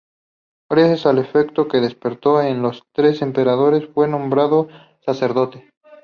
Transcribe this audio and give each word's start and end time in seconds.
Gracias 0.67 1.05
al 1.05 1.19
afecto 1.19 1.67
que 1.67 1.77
despertó 1.79 2.41
en 2.41 2.63
los 2.63 2.87
tres 2.91 3.21
emperadores 3.21 3.83
fue 3.93 4.07
nombrado 4.07 4.67
sacerdote. 5.05 5.69